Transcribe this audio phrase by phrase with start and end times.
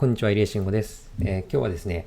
[0.00, 2.06] こんにちは、入江慎吾です、えー、今日はですね、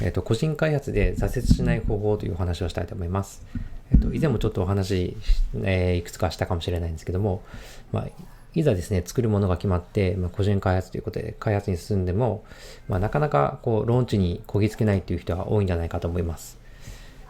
[0.00, 3.44] えーと、個人開発で挫折しない方法というお話をしたいと思います。
[3.90, 5.16] えーと、以前もちょっとお話、
[5.64, 7.42] えー、いくつかしたかもしれないんですけども、
[7.90, 8.06] まあ、
[8.54, 12.44] いざですね、作るものが決まって、まあ、個人開発ということで開発に進んでも、
[12.88, 16.58] まあ、なかなかこうローンチにこぎつけないという人は多いんじゃないかと思います。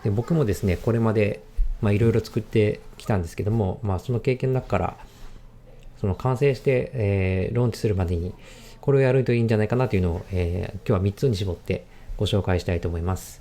[0.05, 1.41] で僕もですね、これまで
[1.85, 4.97] いろいろ作ってきたんですけども、まあ、その経験の中から、
[6.03, 8.35] その完成して、えー、ローンチするまでに、
[8.83, 11.85] これをやるといいんじゃないかなというのを、えー、今日は3つに絞って
[12.17, 13.41] ご紹介したいと思います。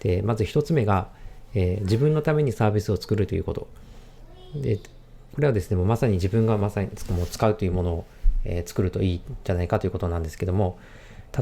[0.00, 1.08] で、まず1つ目が、
[1.54, 3.66] えー、自分のためにサービスを作るということ。
[4.54, 8.04] で、これはですね、もうまさに自分がまさにもう使うというものを、
[8.44, 10.78] えー、作るといいんじゃないかということなんですけども、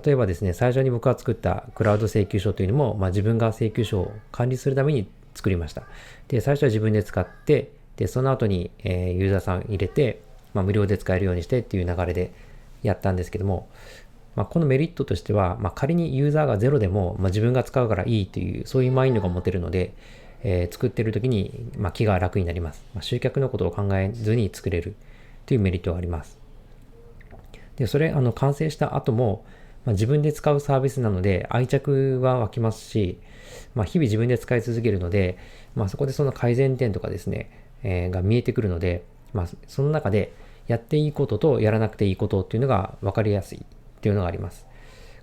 [0.04, 5.82] 例えばですね、最初に僕が作ったクラウド請求書というのも、まあ、自分が請求書を管理するために作りました。
[6.28, 10.22] で、最初は自分で使って、で、その後に、えー、ユーザーさん入れて、
[10.54, 12.32] まあ、無料で使えるようにしてっていう流れで
[12.82, 13.68] やったんですけども、
[14.34, 19.92] まあ、このメリットとしては、まあ、仮にユーザーがゼロでも、まあ、自分が使うからいいという、そういうマインドが持てるので、
[20.42, 22.84] えー、作ってる時に、まあ、気が楽になります。
[22.94, 24.94] まあ、集客のことを考えずに作れる
[25.46, 26.38] というメリットがあります。
[27.76, 29.44] で、それ、あの、完成した後も、
[29.84, 33.18] まあ、自分で使うサービスなので愛着は湧きますし、
[33.74, 35.38] まあ、日々自分で使い続けるので、
[35.74, 37.50] まあ、そこでその改善点とかですね、
[37.82, 40.32] えー、が見えてくるので、まあ、その中で
[40.66, 43.64] やっていいこととやらなくていいことっていうのが分かりやすいっ
[44.00, 44.66] ていうのがあります。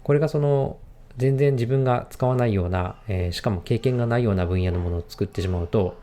[0.03, 0.77] これがその
[1.17, 5.97] 全然自分が使わないような、えー、しかも経験がないような分野のものを作ってしまうと、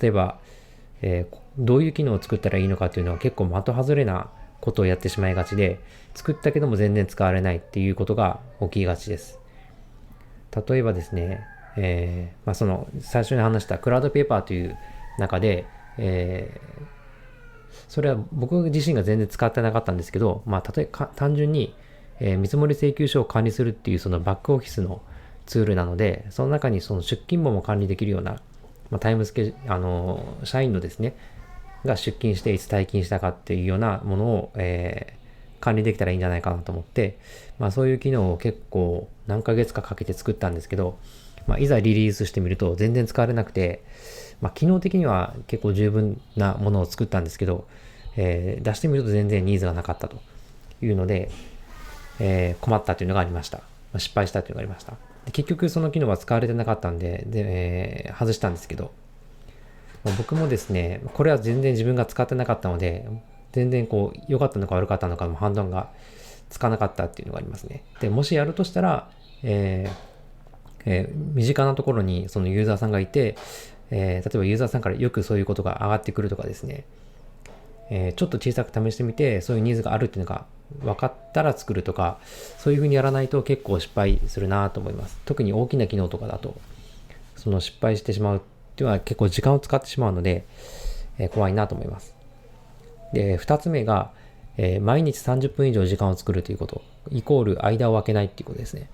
[0.00, 0.38] 例えば、
[1.00, 4.28] えー、どういう機能を作ったらいいのかっていうのは結構的外れな
[4.60, 5.80] ことをやってしまいがちで、
[6.14, 9.38] 作ったけども全然使われないっていうことが起きがちです。
[10.68, 11.44] 例えばですね、
[11.76, 14.76] えー、まあ、その最初に話したクラウドペーパーという
[15.18, 15.66] 中で、
[15.98, 16.95] えー、
[17.88, 21.74] それは僕自身が全然使ってなかったんですけど、まあ、例えば単純に、
[22.20, 25.02] えー、見積もり請求書を管理するっていうそのバックオフィスの
[25.46, 28.40] ツールなので、その中にその出勤簿も管理できるような、
[28.90, 31.14] まあ、タイムスケあの社員のですね、
[31.84, 37.18] が出勤していつ退勤したかっていうようなものを、えー、管理できたらいいんじゃないかなと思って、
[37.58, 40.98] まあそういう機能を結構何ヶ月かかけて作ったんですけど、
[41.46, 43.82] まあいざリリースしてみると全然使われなくて、
[44.40, 47.66] まあ、機能的には結構十分なものを作ったんですけど、
[48.16, 50.20] えー、出してみると全然ニーズがなかったと
[50.82, 51.30] いうので、
[52.20, 53.58] えー、困ったというのがありました。
[53.58, 53.64] ま
[53.94, 54.94] あ、失敗したというのがありました。
[55.32, 57.42] 結局その機能は使われてなかったんで、で
[58.06, 58.92] えー、外したんですけど、
[60.04, 63.08] まあ、僕もですね、これは全然自分が使ってなかったので、
[63.52, 65.88] 全然こう、良かったのか悪かったのかの判断が
[66.50, 67.82] つかなかったっていうのがありますね。
[68.00, 69.08] で、もしやるとしたら、
[69.42, 70.15] えー
[70.86, 73.36] えー、身近なところにそのユーザーさんがいて、
[73.90, 76.84] えー、例えばユーザーさんからよくそういうことが上がってくるとかですね、
[77.90, 80.46] えー、ちょっと小さく試してみて、そういうニーズがあるっていうのが
[80.80, 82.18] 分かったら作るとか、
[82.58, 85.18] そういうふうにやらないと結構失敗するなと思います。
[85.24, 86.56] 特に大きな機能とかだと、
[87.36, 88.40] その失敗してしまうっ
[88.76, 90.44] ていうのは結構時間を使ってしまうので、
[91.18, 92.14] えー、怖いなと思います。
[93.12, 94.10] で、二つ目が、
[94.56, 98.88] えー、毎日30分以上時間を作るということ、イコール間を空けないっていうことですね。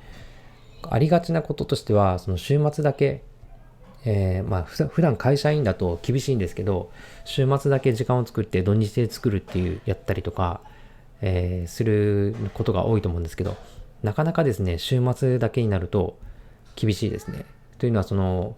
[0.90, 3.22] ありがちなこととしては、その週末だけ
[4.04, 6.90] えー、まあ普段会社員だと厳しいんですけど、
[7.24, 10.60] 週末だけ時間を作って土日で作るっていうやったりとか、
[11.20, 13.56] えー、することが多いと思うんですけど、
[14.02, 16.18] なかなかですね、週末だけになると
[16.74, 17.44] 厳しいですね。
[17.78, 18.56] というのはその、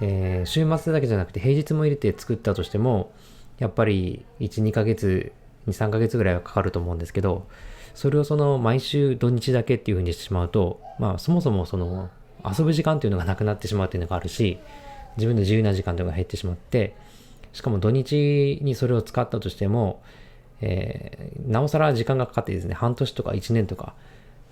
[0.00, 3.12] えー、週末だけじゃなくて平日も入れて作ったとしても、
[3.58, 5.32] やっぱり1、2ヶ月、
[5.66, 7.46] 2、3ヶ月ぐらいはかかると思うんですけど、
[7.94, 12.10] それをその毎週土日だけっていうふうにしてしまうと、まあそもそもその
[12.44, 14.58] 遊ぶ時間っていうのがなくなってしまうっていうのがあるし、
[15.16, 16.94] 自分の自由な時間というのが減ってしまって、
[17.52, 20.02] しかも土日にそれを使ったとしても、
[20.60, 23.94] えー、なおさら時間がかかってですね、半年とか1年とか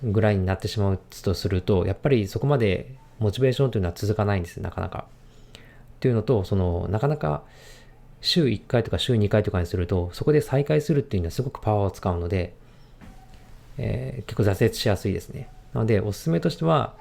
[0.02, 5.06] ぐらいになってしまうとすると、やっぱりそこまでモチベーションというのは続かないんです、なかなか。
[5.96, 7.42] っていうのと、その、なかなか
[8.20, 12.54] 週1回とか週2回とかにすると、そこで再開するっていうのはすごくパワーを使うので、
[13.78, 15.48] えー、結構挫折しやすいですね。
[15.72, 16.94] なので、おすすめとしては、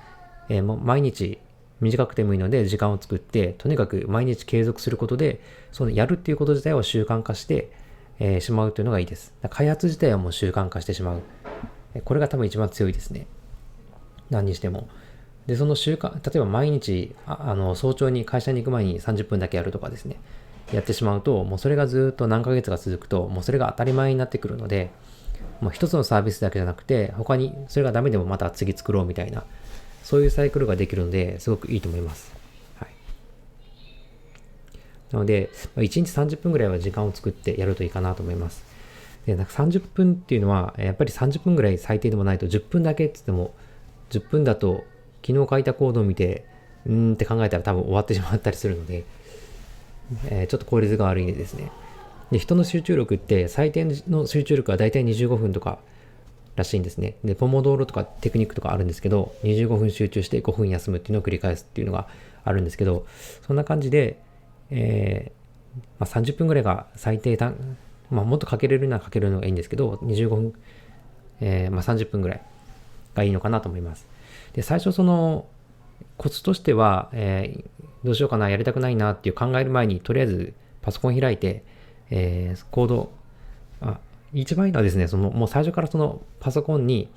[0.50, 1.40] えー、もう毎日
[1.81, 5.42] 短くてもいいので時間を作って、とにかく毎日継続することで、
[5.72, 7.72] そのやるっていうこと自体を習慣化して、
[8.19, 9.34] えー、しまうというのがいいです。
[9.50, 11.22] 開発自体はもう習慣化してしまう。
[12.04, 13.28] これが多分一番強いですね。
[14.30, 14.88] 何にしても。
[15.46, 20.19] で、その習慣、例えば毎日、ああの、早朝に会社に行く前に30分だけやるとかですね、
[20.74, 24.92] やってしまうと、もうそれがずっと何ヶ月が続くと、もうそれが当たり前になってくるので、
[25.62, 29.44] もう一つのサービスだけじゃなくて、他にそれがダメでもまた次作ろうみたいな、
[30.04, 32.31] そういうサイクルができるので、すごくいいと思います。
[32.80, 32.89] はい。
[35.12, 38.63] なので、1日30分ぐらいは時間を作ってやるといいかなと思います。
[39.25, 43.54] で、なんか30分っていうのは、やっぱり30分ぐらい最低でもないと、10分だけって言っても、
[44.10, 44.86] 10分だと、
[45.25, 46.45] 昨日書いたコードを見て、
[46.86, 49.04] うーんって考えたら多分終わってしまったりするので、
[50.30, 51.69] えーちょっと効率が悪いですね。
[52.31, 55.79] で、人の集中力って最低の集中力は大体25分とか
[56.56, 57.15] らしいんですね。
[57.24, 62.07] で、ポモドーロとかテクニックとかあるんですけど、25分集中して5分休むっていうのを繰り返すっていうのが
[62.44, 63.06] あるんですけど、
[63.45, 64.19] そんな感じで、
[64.69, 67.56] えーまあ、30分ぐらいが最低単、
[68.09, 70.53] まあ、もっとかけれるならかけるのがいいんですけど、25分、
[71.39, 72.41] えーまあ、30分ぐらい
[73.15, 74.07] がいいのかなと思います。
[74.53, 75.45] で、最初その、
[76.18, 81.63] コツとしては、えーどうしようかな、やりたくないなっていう考える前に、とりあえずパソコン開いて、
[82.09, 83.12] えーコード、
[83.81, 84.00] あ、
[84.33, 87.09] 一番いいのはですね、その、もう最初からそのパソコンに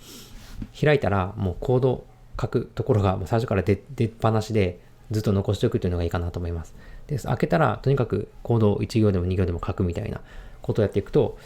[0.79, 2.05] 開いたら、もうコード
[2.41, 6.75] 書くところがもう最初から出出っ放しで、ずっと残しておくというのがいいかなと思います。
[7.07, 10.21] で、開けたら、とにかくコードを1行でも2行でも書くみたいな
[10.63, 11.39] ことをやっていくと、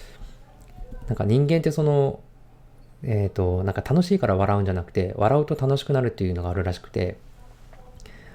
[1.09, 2.21] なんか人間ってその、
[3.03, 7.17] えっ、と、なんか楽しいから笑うんじゃなくて、笑うと楽しくなるっていうのがあるらしくて、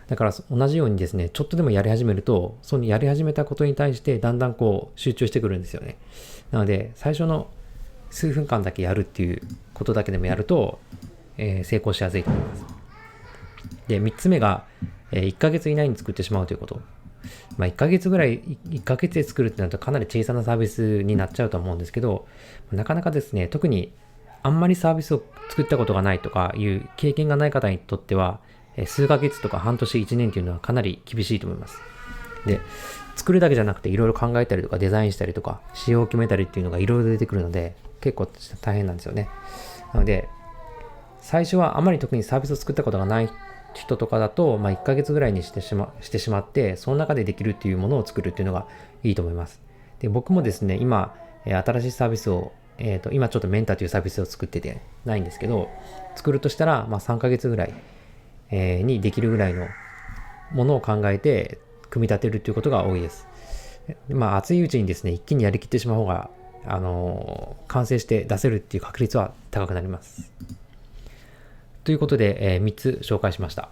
[0.10, 5.98] だから同じようにですね、ちょっとでもやり始めると、そのやり始めたことに対してだんだんこう集中してくるんですよね。
[6.50, 7.48] なので、最初の
[8.10, 9.40] 数分間だけやるっていう
[9.76, 10.80] ことだけでもやると、
[11.38, 12.66] えー成功しやすいと思います。
[13.88, 14.66] で、3つ目が、
[15.12, 16.82] え1ヶ月以内に作ってしまうということ。
[17.58, 22.28] まあ、1ヶ月ぐらい、1ヶ月で作るってなるとかなり小さなサービスになっちゃうと思うんですけど、
[22.72, 23.92] なかなかですね、特に
[24.42, 28.40] あんまりサービスを作ったことがないとかいう経験がない方にとっては、
[28.86, 31.80] 数ヶ月とか半年1年っていうのはかなり厳しいと思います。
[32.46, 32.62] で、
[33.16, 38.28] 作るだけじゃなくていろいろ考えたりとかデザインしたりとか仕様を決めたりっていうのがいろいろ出てくるので結構
[38.62, 39.30] 大変なんですよね。
[39.94, 40.30] なので、
[41.20, 43.30] 最初はあまり特にサービスを作ったことがない
[43.74, 48.66] 人とかだと、まあ、1ヶ月ぐらいにしてしましてしまって、その中でできるっていうものを作るっていうのが
[49.04, 49.62] いいと思います。
[50.00, 51.16] で、僕もですね、今、
[51.46, 55.70] 新しいサービスを、えっ、と、今ちょっとメンターというサービスを作っててないんですけど、
[56.16, 57.74] 作るとしたら、まあ、3ヶ月ぐらい、
[58.52, 59.68] えーにできるぐらいの
[60.52, 61.60] ものを考えて、
[61.90, 63.28] 組み立てるっていうことが多いです。
[64.08, 66.30] でまあ、熱いうちにですね、一気にやりきってしまう方が、
[66.66, 70.32] あのー完成して出せるっていう確率は高くなります。
[71.84, 73.70] ということで、え3つ紹介しました。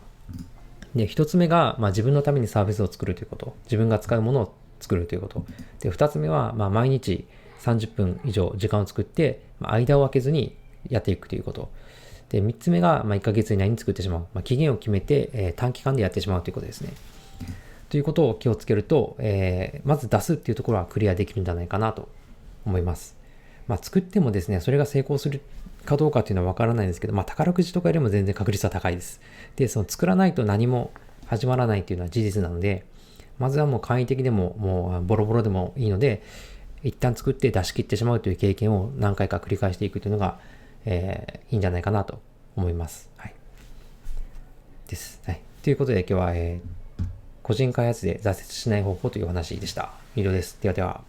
[0.96, 3.56] で、1つ目が、まあ、自分のためにサービスを作るということ。
[3.66, 5.46] 自分が使うものを作るということ。
[5.80, 7.28] で、2つ目は、まあ、毎日
[7.60, 10.56] 30分以上時間を作って、まあ間を空けずに
[10.90, 11.70] やっていくということ。
[12.30, 14.20] で、3つ目が、まあ、1ヶ月以内に作ってしまう。
[14.34, 16.92] まあ、期限を決めて、えー短期間でやってしまうということですね。
[17.90, 22.10] ということを気をつけると、えーまず出すっていうところはクリアできるんじゃないかなと
[22.66, 23.16] 思います。
[23.68, 25.42] まあ、作ってもですね、それが成功する
[25.86, 29.22] かどうかっていうのはわからないんですけど、まあ、宝くじとかよりも全然確率は高いです。
[29.56, 30.92] で、その作らないと何も
[31.26, 32.86] 始まらないっていうのは事実なので、
[33.40, 36.24] まずはもう簡易的でも、もうボロボロでもいいので、
[36.84, 40.40] 一旦作って出し切ってしまうという経験を何回か繰り返していくというのが、
[40.86, 42.22] えーいいんじゃないかなと
[42.56, 43.10] 思います。
[43.18, 43.34] はい。
[44.88, 45.22] です。
[45.26, 45.42] はい。
[45.64, 46.78] ということで今日は、えー
[47.44, 49.94] 個人開発で挫折しない方法というお話でした。
[50.18, 50.58] 以上です。
[50.62, 51.02] ではでは。